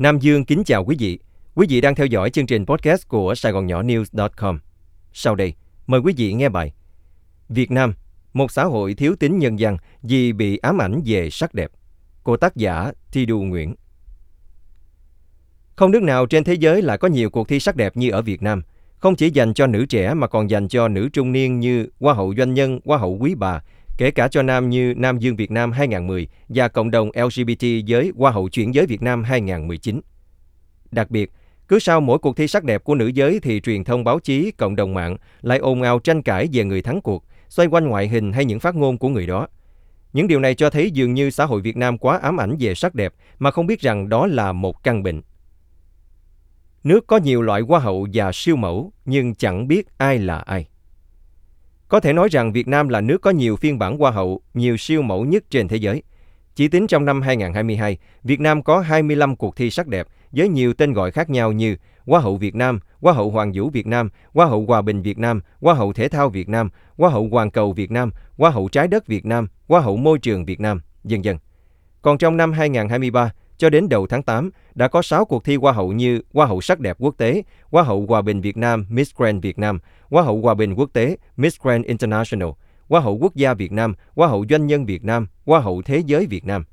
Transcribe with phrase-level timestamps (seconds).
[0.00, 1.18] Nam Dương kính chào quý vị.
[1.54, 4.58] Quý vị đang theo dõi chương trình podcast của Sài Gòn Nhỏ News.com.
[5.12, 5.54] Sau đây,
[5.86, 6.72] mời quý vị nghe bài
[7.48, 7.94] Việt Nam,
[8.32, 11.70] một xã hội thiếu tính nhân văn vì bị ám ảnh về sắc đẹp
[12.22, 13.74] của tác giả Thi Đu Nguyễn.
[15.76, 18.22] Không nước nào trên thế giới lại có nhiều cuộc thi sắc đẹp như ở
[18.22, 18.62] Việt Nam.
[18.98, 22.14] Không chỉ dành cho nữ trẻ mà còn dành cho nữ trung niên như Hoa
[22.14, 23.62] hậu doanh nhân, Hoa hậu quý bà,
[24.00, 28.12] kể cả cho nam như Nam Dương Việt Nam 2010 và cộng đồng LGBT giới
[28.16, 30.00] Hoa hậu chuyển giới Việt Nam 2019.
[30.90, 31.32] Đặc biệt,
[31.68, 34.50] cứ sau mỗi cuộc thi sắc đẹp của nữ giới thì truyền thông báo chí,
[34.50, 38.08] cộng đồng mạng lại ồn ào tranh cãi về người thắng cuộc, xoay quanh ngoại
[38.08, 39.48] hình hay những phát ngôn của người đó.
[40.12, 42.74] Những điều này cho thấy dường như xã hội Việt Nam quá ám ảnh về
[42.74, 45.22] sắc đẹp mà không biết rằng đó là một căn bệnh.
[46.84, 50.69] Nước có nhiều loại hoa hậu và siêu mẫu nhưng chẳng biết ai là ai.
[51.90, 54.76] Có thể nói rằng Việt Nam là nước có nhiều phiên bản hoa hậu, nhiều
[54.76, 56.02] siêu mẫu nhất trên thế giới.
[56.54, 60.72] Chỉ tính trong năm 2022, Việt Nam có 25 cuộc thi sắc đẹp với nhiều
[60.72, 61.76] tên gọi khác nhau như
[62.06, 65.18] Hoa hậu Việt Nam, Hoa hậu Hoàng vũ Việt Nam, Hoa hậu Hòa bình Việt
[65.18, 68.68] Nam, Hoa hậu Thể thao Việt Nam, Hoa hậu Hoàn cầu Việt Nam, Hoa hậu
[68.68, 71.38] Trái đất Việt Nam, Hoa hậu Môi trường Việt Nam, dần dần.
[72.02, 75.72] Còn trong năm 2023, cho đến đầu tháng 8, đã có 6 cuộc thi Hoa
[75.72, 79.14] hậu như Hoa hậu sắc đẹp quốc tế, Hoa hậu Hòa bình Việt Nam Miss
[79.16, 79.78] Grand Việt Nam,
[80.10, 82.48] Hoa hậu Hòa bình quốc tế Miss Grand International,
[82.88, 86.02] Hoa hậu quốc gia Việt Nam, Hoa hậu doanh nhân Việt Nam, Hoa hậu thế
[86.06, 86.64] giới Việt Nam.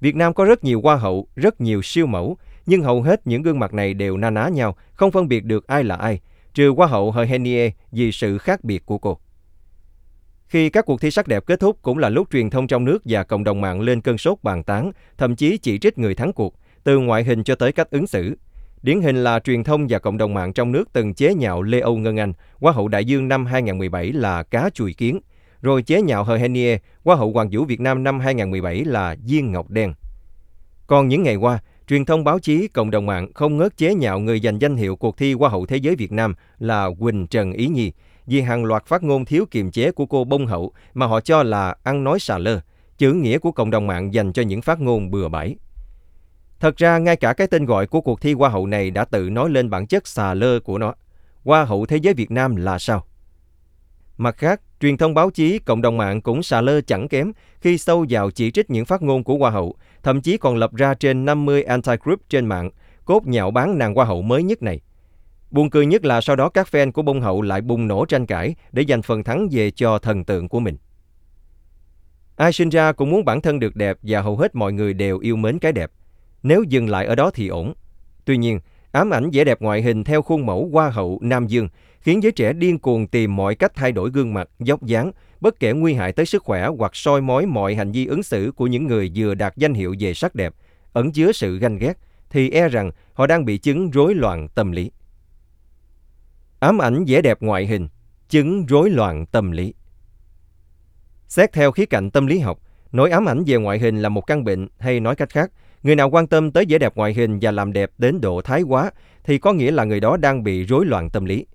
[0.00, 3.42] Việt Nam có rất nhiều hoa hậu, rất nhiều siêu mẫu, nhưng hầu hết những
[3.42, 6.20] gương mặt này đều na ná nhau, không phân biệt được ai là ai,
[6.54, 9.18] trừ Hoa hậu Henie vì sự khác biệt của cô.
[10.52, 12.98] Khi các cuộc thi sắc đẹp kết thúc cũng là lúc truyền thông trong nước
[13.04, 16.32] và cộng đồng mạng lên cơn sốt bàn tán, thậm chí chỉ trích người thắng
[16.32, 18.36] cuộc, từ ngoại hình cho tới cách ứng xử.
[18.82, 21.80] Điển hình là truyền thông và cộng đồng mạng trong nước từng chế nhạo Lê
[21.80, 25.20] Âu Ngân Anh, Hoa hậu Đại Dương năm 2017 là cá chùi kiến,
[25.62, 29.52] rồi chế nhạo Hờ Henie, Hoa hậu Hoàng vũ Việt Nam năm 2017 là Diên
[29.52, 29.94] Ngọc Đen.
[30.86, 34.20] Còn những ngày qua, truyền thông báo chí, cộng đồng mạng không ngớt chế nhạo
[34.20, 37.52] người giành danh hiệu cuộc thi Hoa hậu Thế giới Việt Nam là Quỳnh Trần
[37.52, 37.92] Ý Nhi,
[38.26, 41.42] vì hàng loạt phát ngôn thiếu kiềm chế của cô bông hậu mà họ cho
[41.42, 42.60] là ăn nói xà lơ,
[42.98, 45.56] chữ nghĩa của cộng đồng mạng dành cho những phát ngôn bừa bãi.
[46.60, 49.30] Thật ra, ngay cả cái tên gọi của cuộc thi Hoa hậu này đã tự
[49.30, 50.94] nói lên bản chất xà lơ của nó.
[51.44, 53.04] Hoa hậu Thế giới Việt Nam là sao?
[54.16, 57.78] Mặt khác, truyền thông báo chí, cộng đồng mạng cũng xà lơ chẳng kém khi
[57.78, 60.94] sâu vào chỉ trích những phát ngôn của Hoa hậu, thậm chí còn lập ra
[60.94, 62.70] trên 50 anti-group trên mạng,
[63.04, 64.80] cốt nhạo bán nàng Hoa hậu mới nhất này.
[65.52, 68.26] Buồn cười nhất là sau đó các fan của bông hậu lại bùng nổ tranh
[68.26, 70.76] cãi để giành phần thắng về cho thần tượng của mình.
[72.36, 75.18] Ai sinh ra cũng muốn bản thân được đẹp và hầu hết mọi người đều
[75.18, 75.90] yêu mến cái đẹp.
[76.42, 77.72] Nếu dừng lại ở đó thì ổn.
[78.24, 78.60] Tuy nhiên,
[78.92, 81.68] ám ảnh vẻ đẹp ngoại hình theo khuôn mẫu hoa hậu Nam Dương
[82.00, 85.60] khiến giới trẻ điên cuồng tìm mọi cách thay đổi gương mặt, dốc dáng, bất
[85.60, 88.66] kể nguy hại tới sức khỏe hoặc soi mói mọi hành vi ứng xử của
[88.66, 90.54] những người vừa đạt danh hiệu về sắc đẹp,
[90.92, 91.98] ẩn chứa sự ganh ghét,
[92.30, 94.90] thì e rằng họ đang bị chứng rối loạn tâm lý.
[96.62, 97.88] Ám ảnh vẻ đẹp ngoại hình,
[98.28, 99.74] chứng rối loạn tâm lý.
[101.28, 102.58] Xét theo khía cạnh tâm lý học,
[102.92, 105.50] nỗi ám ảnh về ngoại hình là một căn bệnh hay nói cách khác,
[105.82, 108.62] người nào quan tâm tới vẻ đẹp ngoại hình và làm đẹp đến độ thái
[108.62, 108.90] quá
[109.24, 111.46] thì có nghĩa là người đó đang bị rối loạn tâm lý.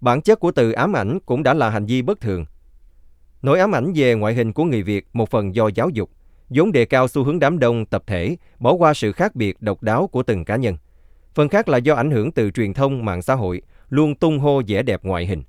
[0.00, 2.46] Bản chất của từ ám ảnh cũng đã là hành vi bất thường.
[3.42, 6.10] Nỗi ám ảnh về ngoại hình của người Việt một phần do giáo dục,
[6.48, 9.82] vốn đề cao xu hướng đám đông, tập thể, bỏ qua sự khác biệt, độc
[9.82, 10.76] đáo của từng cá nhân.
[11.34, 14.62] Phần khác là do ảnh hưởng từ truyền thông, mạng xã hội, luôn tung hô
[14.66, 15.42] vẻ đẹp ngoại hình.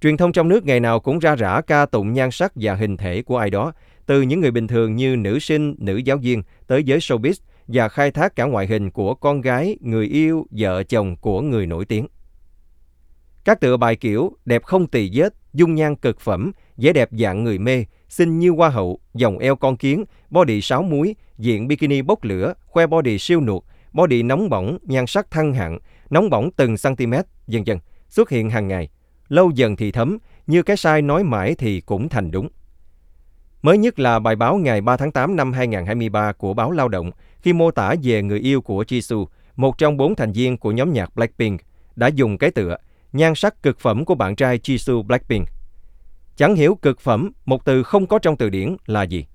[0.00, 2.96] Truyền thông trong nước ngày nào cũng ra rã ca tụng nhan sắc và hình
[2.96, 3.72] thể của ai đó,
[4.06, 7.34] từ những người bình thường như nữ sinh, nữ giáo viên tới giới showbiz
[7.68, 11.66] và khai thác cả ngoại hình của con gái, người yêu, vợ chồng của người
[11.66, 12.06] nổi tiếng.
[13.44, 17.44] Các tựa bài kiểu đẹp không tỳ vết, dung nhan cực phẩm, vẻ đẹp dạng
[17.44, 22.02] người mê, xinh như hoa hậu, dòng eo con kiến, body sáu muối, diện bikini
[22.02, 25.78] bốc lửa, khoe body siêu nuột, body nóng bỏng, nhan sắc thăng hạng,
[26.10, 27.14] nóng bỏng từng cm,
[27.46, 27.78] dần dần,
[28.08, 28.88] xuất hiện hàng ngày.
[29.28, 32.48] Lâu dần thì thấm, như cái sai nói mãi thì cũng thành đúng.
[33.62, 37.10] Mới nhất là bài báo ngày 3 tháng 8 năm 2023 của báo Lao động
[37.42, 40.92] khi mô tả về người yêu của Jisoo, một trong bốn thành viên của nhóm
[40.92, 41.60] nhạc Blackpink,
[41.96, 42.76] đã dùng cái tựa
[43.12, 45.48] nhan sắc cực phẩm của bạn trai Jisoo Blackpink.
[46.36, 49.26] Chẳng hiểu cực phẩm, một từ không có trong từ điển là gì.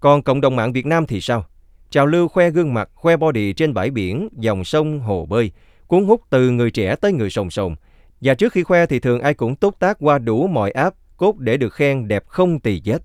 [0.00, 1.44] Còn cộng đồng mạng Việt Nam thì sao?
[1.92, 5.50] Trào lưu khoe gương mặt, khoe body trên bãi biển, dòng sông, hồ bơi,
[5.86, 7.76] cuốn hút từ người trẻ tới người sồng sồng.
[8.20, 11.38] Và trước khi khoe thì thường ai cũng túc tác qua đủ mọi app cốt
[11.38, 13.02] để được khen đẹp không tỳ vết.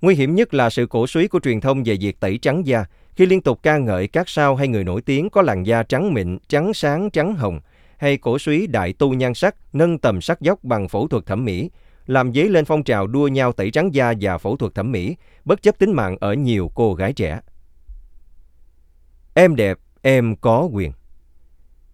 [0.00, 2.84] Nguy hiểm nhất là sự cổ suý của truyền thông về việc tẩy trắng da
[3.14, 6.14] khi liên tục ca ngợi các sao hay người nổi tiếng có làn da trắng
[6.14, 7.60] mịn, trắng sáng, trắng hồng,
[7.96, 11.44] hay cổ suý đại tu nhan sắc, nâng tầm sắc dốc bằng phẫu thuật thẩm
[11.44, 11.70] mỹ,
[12.06, 15.16] làm dấy lên phong trào đua nhau tẩy trắng da và phẫu thuật thẩm mỹ,
[15.44, 17.40] bất chấp tính mạng ở nhiều cô gái trẻ.
[19.40, 20.92] Em đẹp, em có quyền.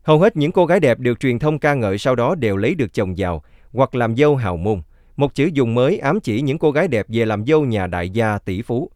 [0.03, 2.75] Hầu hết những cô gái đẹp được truyền thông ca ngợi sau đó đều lấy
[2.75, 4.83] được chồng giàu hoặc làm dâu hào môn.
[5.17, 8.11] Một chữ dùng mới ám chỉ những cô gái đẹp về làm dâu nhà đại
[8.11, 8.91] gia tỷ phú.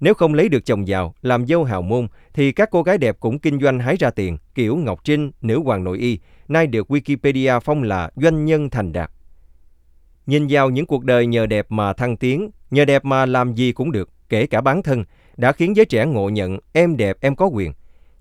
[0.00, 3.16] Nếu không lấy được chồng giàu, làm dâu hào môn, thì các cô gái đẹp
[3.20, 6.18] cũng kinh doanh hái ra tiền, kiểu Ngọc Trinh, nữ hoàng nội y,
[6.48, 9.10] nay được Wikipedia phong là doanh nhân thành đạt.
[10.26, 13.72] Nhìn vào những cuộc đời nhờ đẹp mà thăng tiến, nhờ đẹp mà làm gì
[13.72, 15.04] cũng được, kể cả bán thân,
[15.36, 17.72] đã khiến giới trẻ ngộ nhận em đẹp em có quyền.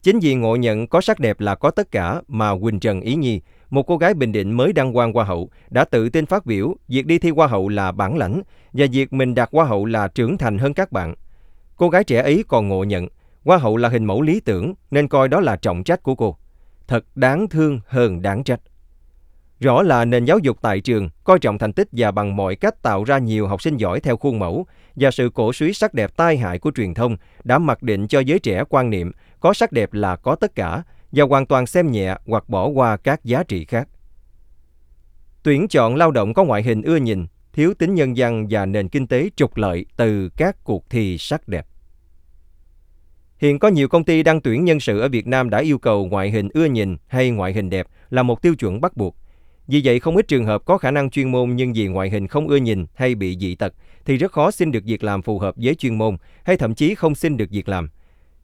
[0.05, 3.15] Chính vì ngộ nhận có sắc đẹp là có tất cả mà Quỳnh Trần Ý
[3.15, 6.45] Nhi, một cô gái Bình Định mới đăng quang Hoa hậu, đã tự tin phát
[6.45, 8.41] biểu việc đi thi Hoa hậu là bản lãnh
[8.73, 11.15] và việc mình đạt Hoa hậu là trưởng thành hơn các bạn.
[11.75, 13.07] Cô gái trẻ ấy còn ngộ nhận
[13.45, 16.37] Hoa hậu là hình mẫu lý tưởng nên coi đó là trọng trách của cô.
[16.87, 18.59] Thật đáng thương hơn đáng trách.
[19.59, 22.81] Rõ là nền giáo dục tại trường coi trọng thành tích và bằng mọi cách
[22.81, 24.65] tạo ra nhiều học sinh giỏi theo khuôn mẫu
[24.95, 28.19] và sự cổ suý sắc đẹp tai hại của truyền thông đã mặc định cho
[28.19, 31.91] giới trẻ quan niệm có sắc đẹp là có tất cả và hoàn toàn xem
[31.91, 33.87] nhẹ hoặc bỏ qua các giá trị khác.
[35.43, 38.89] Tuyển chọn lao động có ngoại hình ưa nhìn, thiếu tính nhân văn và nền
[38.89, 41.65] kinh tế trục lợi từ các cuộc thi sắc đẹp.
[43.37, 46.05] Hiện có nhiều công ty đang tuyển nhân sự ở Việt Nam đã yêu cầu
[46.05, 49.15] ngoại hình ưa nhìn hay ngoại hình đẹp là một tiêu chuẩn bắt buộc.
[49.67, 52.27] Vì vậy, không ít trường hợp có khả năng chuyên môn nhưng vì ngoại hình
[52.27, 53.73] không ưa nhìn hay bị dị tật
[54.05, 56.95] thì rất khó xin được việc làm phù hợp với chuyên môn hay thậm chí
[56.95, 57.89] không xin được việc làm.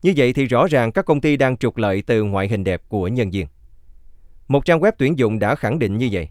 [0.03, 2.81] Như vậy thì rõ ràng các công ty đang trục lợi từ ngoại hình đẹp
[2.88, 3.47] của nhân viên.
[4.47, 6.29] Một trang web tuyển dụng đã khẳng định như vậy.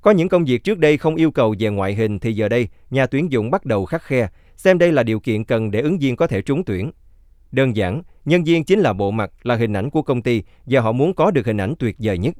[0.00, 2.68] Có những công việc trước đây không yêu cầu về ngoại hình thì giờ đây
[2.90, 5.98] nhà tuyển dụng bắt đầu khắc khe, xem đây là điều kiện cần để ứng
[5.98, 6.90] viên có thể trúng tuyển.
[7.52, 10.80] Đơn giản, nhân viên chính là bộ mặt, là hình ảnh của công ty và
[10.80, 12.34] họ muốn có được hình ảnh tuyệt vời nhất.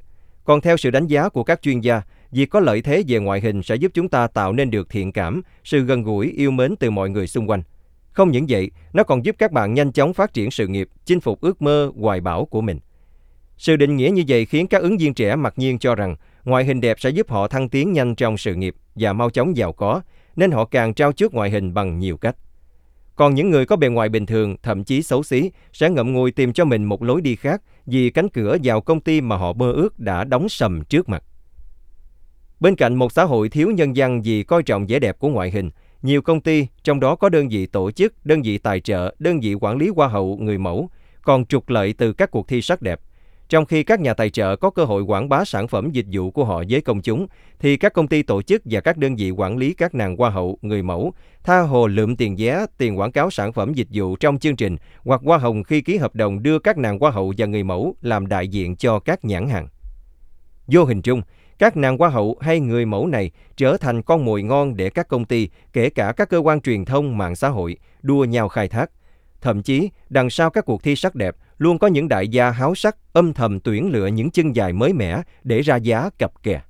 [0.49, 2.01] Còn theo sự đánh giá của các chuyên gia,
[2.31, 5.11] việc có lợi thế về ngoại hình sẽ giúp chúng ta tạo nên được thiện
[5.11, 7.63] cảm, sự gần gũi, yêu mến từ mọi người xung quanh.
[8.11, 11.19] Không những vậy, nó còn giúp các bạn nhanh chóng phát triển sự nghiệp, chinh
[11.19, 12.79] phục ước mơ, hoài bão của mình.
[13.57, 16.15] Sự định nghĩa như vậy khiến các ứng viên trẻ mặc nhiên cho rằng
[16.45, 19.57] ngoại hình đẹp sẽ giúp họ thăng tiến nhanh trong sự nghiệp và mau chóng
[19.57, 20.01] giàu có,
[20.35, 22.35] nên họ càng trao trước ngoại hình bằng nhiều cách.
[23.19, 26.31] Còn những người có bề ngoài bình thường, thậm chí xấu xí, sẽ ngậm ngùi
[26.31, 29.53] tìm cho mình một lối đi khác vì cánh cửa vào công ty mà họ
[29.53, 31.23] mơ ước đã đóng sầm trước mặt.
[32.59, 35.51] Bên cạnh một xã hội thiếu nhân văn vì coi trọng vẻ đẹp của ngoại
[35.51, 35.69] hình,
[36.01, 39.39] nhiều công ty, trong đó có đơn vị tổ chức, đơn vị tài trợ, đơn
[39.39, 40.89] vị quản lý hoa hậu, người mẫu,
[41.21, 42.99] còn trục lợi từ các cuộc thi sắc đẹp.
[43.49, 46.31] Trong khi các nhà tài trợ có cơ hội quảng bá sản phẩm dịch vụ
[46.31, 47.27] của họ với công chúng,
[47.59, 50.29] thì các công ty tổ chức và các đơn vị quản lý các nàng hoa
[50.29, 51.13] hậu, người mẫu
[51.43, 54.77] tha hồ lượm tiền vé, tiền quảng cáo sản phẩm dịch vụ trong chương trình
[55.03, 57.95] hoặc hoa hồng khi ký hợp đồng đưa các nàng hoa hậu và người mẫu
[58.01, 59.67] làm đại diện cho các nhãn hàng.
[60.67, 61.21] Vô hình chung,
[61.59, 65.07] các nàng hoa hậu hay người mẫu này trở thành con mồi ngon để các
[65.07, 68.67] công ty, kể cả các cơ quan truyền thông, mạng xã hội, đua nhau khai
[68.67, 68.91] thác.
[69.41, 72.75] Thậm chí, đằng sau các cuộc thi sắc đẹp luôn có những đại gia háo
[72.75, 76.61] sắc âm thầm tuyển lựa những chân dài mới mẻ để ra giá cặp kè.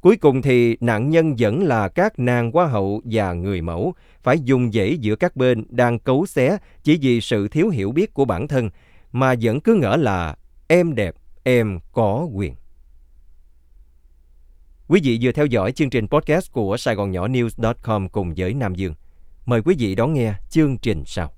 [0.00, 4.40] Cuối cùng thì nạn nhân vẫn là các nàng hoa hậu và người mẫu phải
[4.40, 8.24] dùng dãy giữa các bên đang cấu xé chỉ vì sự thiếu hiểu biết của
[8.24, 8.70] bản thân
[9.12, 10.36] mà vẫn cứ ngỡ là
[10.68, 11.14] em đẹp,
[11.44, 12.54] em có quyền.
[14.88, 18.54] Quý vị vừa theo dõi chương trình podcast của Sài Gòn Nhỏ News.com cùng với
[18.54, 18.94] Nam Dương.
[19.46, 21.37] Mời quý vị đón nghe chương trình sau.